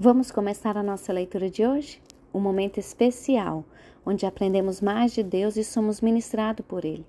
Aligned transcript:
Vamos 0.00 0.30
começar 0.30 0.76
a 0.76 0.82
nossa 0.84 1.12
leitura 1.12 1.50
de 1.50 1.66
hoje? 1.66 2.00
Um 2.32 2.38
momento 2.38 2.78
especial, 2.78 3.64
onde 4.06 4.26
aprendemos 4.26 4.80
mais 4.80 5.12
de 5.12 5.24
Deus 5.24 5.56
e 5.56 5.64
somos 5.64 6.00
ministrados 6.00 6.64
por 6.64 6.84
Ele. 6.84 7.04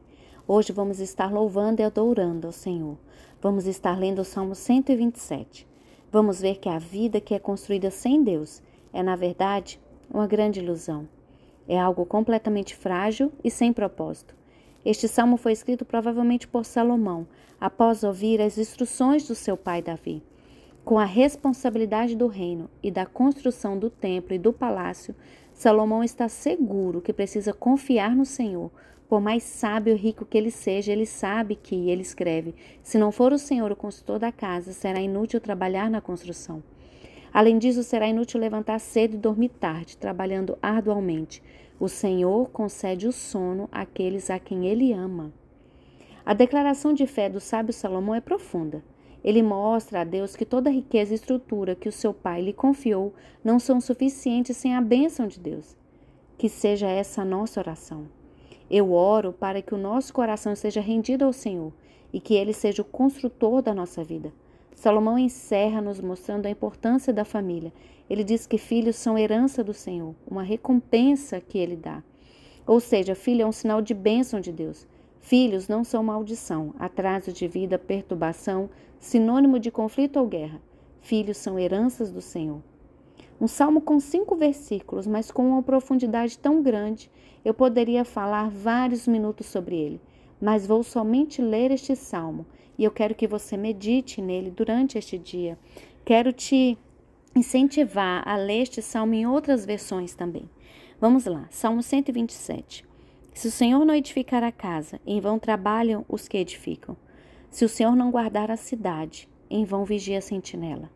Hoje 0.48 0.74
vamos 0.74 1.00
estar 1.00 1.32
louvando 1.32 1.82
e 1.82 1.86
adorando 1.86 2.48
ao 2.48 2.52
Senhor. 2.52 2.98
Vamos 3.40 3.68
estar 3.68 3.96
lendo 3.96 4.24
o 4.24 4.26
Salmo 4.26 4.56
127. 4.56 5.68
Vamos 6.12 6.42
ver 6.42 6.58
que 6.58 6.68
a 6.68 6.80
vida 6.80 7.22
que 7.22 7.36
é 7.36 7.38
construída 7.38 7.92
sem 7.92 8.24
Deus 8.24 8.60
é, 8.92 9.04
na 9.04 9.16
verdade, 9.16 9.80
uma 10.10 10.26
grande 10.26 10.60
ilusão. 10.60 11.08
É 11.68 11.80
algo 11.80 12.08
completamente 12.08 12.76
frágil 12.76 13.32
e 13.44 13.52
sem 13.52 13.72
propósito. 13.72 14.34
Este 14.84 15.08
salmo 15.08 15.38
foi 15.38 15.52
escrito 15.52 15.86
provavelmente 15.86 16.48
por 16.48 16.66
Salomão, 16.66 17.28
após 17.62 18.04
ouvir 18.04 18.42
as 18.42 18.58
instruções 18.58 19.28
do 19.28 19.36
seu 19.36 19.56
pai 19.56 19.80
Davi. 19.80 20.24
Com 20.84 20.98
a 20.98 21.06
responsabilidade 21.06 22.16
do 22.16 22.28
reino 22.28 22.70
e 22.82 22.90
da 22.90 23.06
construção 23.06 23.78
do 23.78 23.90
templo 23.90 24.34
e 24.34 24.40
do 24.40 24.52
palácio, 24.52 25.16
Salomão 25.54 26.04
está 26.04 26.28
seguro 26.28 27.02
que 27.02 27.14
precisa 27.14 27.54
confiar 27.54 28.16
no 28.16 28.26
Senhor. 28.26 28.72
Por 29.08 29.20
mais 29.20 29.44
sábio 29.44 29.94
e 29.94 29.98
rico 29.98 30.26
que 30.26 30.38
ele 30.38 30.52
seja, 30.52 30.92
ele 30.92 31.06
sabe 31.06 31.56
que, 31.56 31.90
ele 31.90 32.02
escreve, 32.02 32.56
se 32.82 32.98
não 32.98 33.12
for 33.12 33.34
o 33.34 33.38
Senhor 33.38 33.72
o 33.72 33.76
construtor 33.76 34.20
da 34.20 34.32
casa, 34.32 34.72
será 34.72 35.02
inútil 35.02 35.42
trabalhar 35.42 35.90
na 35.90 36.00
construção. 36.00 36.64
Além 37.34 37.58
disso, 37.58 37.84
será 37.84 38.08
inútil 38.08 38.40
levantar 38.40 38.80
cedo 38.80 39.16
e 39.16 39.20
dormir 39.20 39.50
tarde, 39.50 39.98
trabalhando 39.98 40.58
arduamente. 40.62 41.44
O 41.80 41.88
Senhor 41.88 42.50
concede 42.50 43.08
o 43.08 43.12
sono 43.12 43.70
àqueles 43.72 44.30
a 44.30 44.40
quem 44.40 44.68
ele 44.68 44.94
ama. 44.94 45.32
A 46.26 46.34
declaração 46.34 46.94
de 46.94 47.06
fé 47.08 47.30
do 47.30 47.40
sábio 47.40 47.74
Salomão 47.74 48.14
é 48.14 48.22
profunda. 48.22 48.84
Ele 49.24 49.44
mostra 49.44 50.02
a 50.02 50.04
Deus 50.04 50.36
que 50.36 50.46
toda 50.46 50.70
a 50.70 50.74
riqueza 50.74 51.14
e 51.14 51.16
estrutura 51.16 51.76
que 51.76 51.90
o 51.90 51.92
seu 51.92 52.14
pai 52.14 52.42
lhe 52.42 52.54
confiou 52.54 53.14
não 53.44 53.60
são 53.60 53.82
suficientes 53.82 54.56
sem 54.58 54.76
a 54.76 54.82
bênção 54.82 55.28
de 55.28 55.40
Deus. 55.40 55.76
Que 56.38 56.48
seja 56.48 56.88
essa 56.88 57.22
a 57.22 57.26
nossa 57.26 57.60
oração. 57.60 58.08
Eu 58.70 58.94
oro 58.94 59.34
para 59.34 59.62
que 59.62 59.74
o 59.74 59.78
nosso 59.78 60.14
coração 60.14 60.56
seja 60.56 60.80
rendido 60.80 61.26
ao 61.26 61.34
Senhor 61.34 61.74
e 62.14 62.20
que 62.20 62.36
ele 62.36 62.54
seja 62.54 62.82
o 62.82 62.86
construtor 62.86 63.62
da 63.62 63.74
nossa 63.74 64.04
vida. 64.04 64.32
Salomão 64.74 65.20
encerra 65.20 65.82
nos 65.82 66.00
mostrando 66.00 66.46
a 66.46 66.50
importância 66.50 67.12
da 67.12 67.26
família. 67.26 67.74
Ele 68.10 68.24
diz 68.24 68.48
que 68.48 68.58
filhos 68.58 68.96
são 68.96 69.18
herança 69.18 69.64
do 69.64 69.74
Senhor, 69.74 70.16
uma 70.26 70.42
recompensa 70.42 71.42
que 71.42 71.58
ele 71.58 71.76
dá. 71.76 72.02
Ou 72.66 72.80
seja, 72.80 73.16
filho 73.16 73.42
é 73.42 73.46
um 73.46 73.52
sinal 73.52 73.82
de 73.82 73.94
bênção 73.94 74.40
de 74.40 74.52
Deus. 74.52 74.88
Filhos 75.20 75.68
não 75.68 75.84
são 75.84 76.02
maldição, 76.02 76.74
atraso 76.80 77.34
de 77.34 77.48
vida, 77.48 77.78
perturbação, 77.78 78.70
sinônimo 79.00 79.60
de 79.60 79.72
conflito 79.72 80.20
ou 80.20 80.28
guerra. 80.28 80.62
Filhos 81.00 81.38
são 81.38 81.58
heranças 81.58 82.12
do 82.12 82.22
Senhor. 82.22 82.62
Um 83.40 83.48
salmo 83.48 83.80
com 83.80 84.00
cinco 84.00 84.36
versículos, 84.36 85.08
mas 85.08 85.32
com 85.32 85.48
uma 85.50 85.64
profundidade 85.64 86.38
tão 86.38 86.62
grande, 86.62 87.10
eu 87.44 87.54
poderia 87.54 88.04
falar 88.04 88.50
vários 88.50 89.08
minutos 89.08 89.48
sobre 89.48 89.78
ele, 89.78 90.02
mas 90.42 90.68
vou 90.68 90.84
somente 90.84 91.42
ler 91.42 91.72
este 91.72 91.96
salmo 91.96 92.46
e 92.78 92.84
eu 92.84 92.92
quero 92.92 93.16
que 93.16 93.28
você 93.28 93.56
medite 93.56 94.22
nele 94.22 94.52
durante 94.52 94.98
este 94.98 95.18
dia. 95.18 95.58
Quero 96.04 96.34
te 96.34 96.78
incentivar 97.36 98.28
a 98.28 98.36
ler 98.36 98.64
este 98.64 98.82
salmo 98.82 99.14
em 99.14 99.26
outras 99.26 99.66
versões 99.66 100.14
também. 100.14 100.50
Vamos 101.00 101.26
lá, 101.26 101.48
Salmo 101.50 101.82
127. 101.82 102.86
Se 103.34 103.48
o 103.48 103.52
Senhor 103.52 103.86
não 103.86 103.96
edificar 103.96 104.44
a 104.44 104.52
casa, 104.52 105.00
em 105.06 105.22
vão 105.22 105.40
trabalham 105.40 106.04
os 106.10 106.28
que 106.28 106.38
edificam. 106.38 106.98
Se 107.50 107.66
o 107.66 107.70
Senhor 107.70 107.96
não 107.96 108.12
guardar 108.12 108.52
a 108.52 108.58
cidade, 108.58 109.28
em 109.50 109.66
vão 109.66 109.84
vigia 109.84 110.20
a 110.20 110.22
sentinela. 110.22 110.90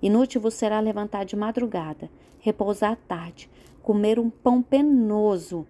Inútil 0.00 0.40
vos 0.40 0.54
será 0.54 0.78
levantar 0.78 1.24
de 1.24 1.34
madrugada, 1.34 2.08
repousar 2.38 2.92
à 2.92 2.96
tarde, 2.96 3.50
comer 3.82 4.18
um 4.18 4.30
pão 4.30 4.62
penoso. 4.62 5.66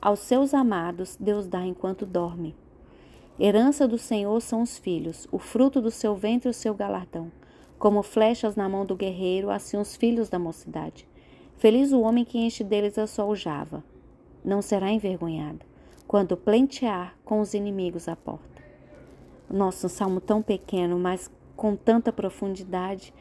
Aos 0.00 0.20
seus 0.20 0.54
amados 0.54 1.16
Deus 1.18 1.46
dá 1.46 1.64
enquanto 1.64 2.06
dorme. 2.06 2.54
Herança 3.38 3.88
do 3.88 3.98
Senhor 3.98 4.40
são 4.40 4.62
os 4.62 4.78
filhos, 4.78 5.26
o 5.32 5.38
fruto 5.38 5.80
do 5.80 5.90
seu 5.90 6.14
ventre 6.14 6.48
o 6.48 6.54
seu 6.54 6.74
galardão. 6.74 7.32
Como 7.78 8.02
flechas 8.02 8.54
na 8.54 8.68
mão 8.68 8.84
do 8.84 8.94
guerreiro, 8.94 9.50
assim 9.50 9.76
os 9.78 9.96
filhos 9.96 10.28
da 10.28 10.38
mocidade. 10.38 11.08
Feliz 11.56 11.92
o 11.92 12.00
homem 12.00 12.24
que 12.24 12.38
enche 12.38 12.62
deles 12.62 12.98
a 12.98 13.06
sua 13.06 13.24
aljava. 13.24 13.82
Não 14.44 14.62
será 14.62 14.90
envergonhado 14.90 15.64
quando 16.06 16.36
plentear 16.36 17.16
com 17.24 17.40
os 17.40 17.54
inimigos 17.54 18.08
à 18.08 18.16
porta. 18.16 18.49
Nossa, 19.52 19.88
um 19.88 19.90
salmo 19.90 20.20
tão 20.20 20.40
pequeno, 20.40 20.96
mas 20.96 21.28
com 21.56 21.74
tanta 21.74 22.12
profundidade. 22.12 23.12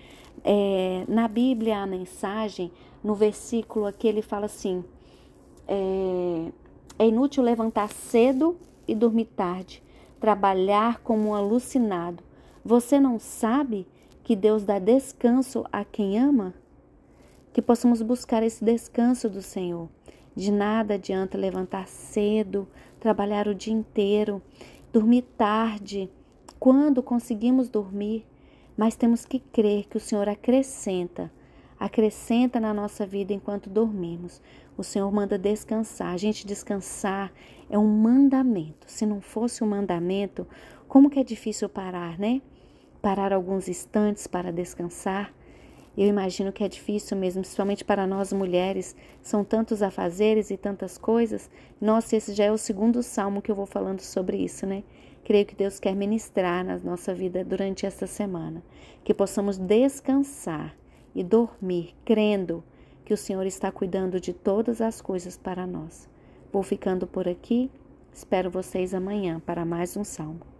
É, 0.43 1.03
na 1.07 1.27
Bíblia, 1.27 1.79
a 1.79 1.87
mensagem, 1.87 2.71
no 3.03 3.15
versículo 3.15 3.87
aqui, 3.87 4.07
ele 4.07 4.21
fala 4.21 4.45
assim: 4.45 4.85
é, 5.67 6.51
é 6.99 7.07
inútil 7.07 7.43
levantar 7.43 7.89
cedo 7.89 8.57
e 8.87 8.93
dormir 8.93 9.25
tarde, 9.25 9.81
trabalhar 10.19 10.99
como 10.99 11.29
um 11.29 11.33
alucinado. 11.33 12.23
Você 12.63 12.99
não 12.99 13.17
sabe 13.17 13.87
que 14.23 14.35
Deus 14.35 14.63
dá 14.63 14.77
descanso 14.77 15.65
a 15.71 15.83
quem 15.83 16.19
ama? 16.19 16.53
Que 17.51 17.61
possamos 17.61 18.03
buscar 18.03 18.43
esse 18.43 18.63
descanso 18.63 19.27
do 19.27 19.41
Senhor. 19.41 19.89
De 20.35 20.51
nada 20.51 20.93
adianta 20.93 21.37
levantar 21.37 21.87
cedo, 21.87 22.67
trabalhar 22.99 23.47
o 23.47 23.55
dia 23.55 23.73
inteiro, 23.73 24.41
dormir 24.93 25.23
tarde, 25.37 26.09
quando 26.59 27.01
conseguimos 27.01 27.69
dormir, 27.69 28.25
mas 28.75 28.95
temos 28.95 29.25
que 29.25 29.39
crer 29.39 29.85
que 29.85 29.97
o 29.97 29.99
Senhor 29.99 30.27
acrescenta, 30.27 31.31
acrescenta 31.79 32.59
na 32.59 32.73
nossa 32.73 33.05
vida 33.05 33.33
enquanto 33.33 33.69
dormimos. 33.69 34.41
O 34.77 34.83
Senhor 34.83 35.09
manda 35.11 35.37
descansar. 35.37 36.13
A 36.13 36.17
gente 36.17 36.45
descansar 36.45 37.31
é 37.69 37.77
um 37.77 37.87
mandamento. 37.87 38.87
Se 38.87 39.05
não 39.05 39.21
fosse 39.21 39.63
um 39.63 39.67
mandamento, 39.67 40.45
como 40.87 41.09
que 41.09 41.19
é 41.19 41.23
difícil 41.23 41.69
parar, 41.69 42.19
né? 42.19 42.41
Parar 43.01 43.31
alguns 43.31 43.69
instantes 43.69 44.27
para 44.27 44.51
descansar. 44.51 45.33
Eu 45.97 46.07
imagino 46.07 46.51
que 46.51 46.63
é 46.63 46.67
difícil 46.67 47.17
mesmo, 47.17 47.41
principalmente 47.41 47.83
para 47.83 48.07
nós 48.07 48.31
mulheres. 48.31 48.95
São 49.21 49.43
tantos 49.43 49.81
afazeres 49.81 50.49
e 50.49 50.57
tantas 50.57 50.97
coisas. 50.97 51.49
Nossa, 51.79 52.15
esse 52.15 52.33
já 52.33 52.45
é 52.45 52.51
o 52.51 52.57
segundo 52.57 53.01
salmo 53.03 53.41
que 53.41 53.51
eu 53.51 53.55
vou 53.55 53.65
falando 53.65 54.01
sobre 54.01 54.37
isso, 54.37 54.65
né? 54.65 54.83
Creio 55.23 55.45
que 55.45 55.55
Deus 55.55 55.79
quer 55.79 55.95
ministrar 55.95 56.65
na 56.65 56.77
nossa 56.79 57.13
vida 57.13 57.43
durante 57.43 57.85
esta 57.85 58.07
semana. 58.07 58.63
Que 59.03 59.13
possamos 59.13 59.57
descansar 59.57 60.75
e 61.13 61.23
dormir, 61.23 61.95
crendo 62.03 62.63
que 63.05 63.13
o 63.13 63.17
Senhor 63.17 63.45
está 63.45 63.71
cuidando 63.71 64.19
de 64.19 64.33
todas 64.33 64.81
as 64.81 65.01
coisas 65.01 65.37
para 65.37 65.65
nós. 65.65 66.07
Vou 66.51 66.63
ficando 66.63 67.07
por 67.07 67.27
aqui. 67.27 67.69
Espero 68.13 68.49
vocês 68.49 68.93
amanhã 68.93 69.39
para 69.39 69.65
mais 69.65 69.95
um 69.95 70.03
salmo. 70.03 70.58